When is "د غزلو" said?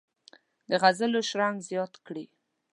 0.69-1.19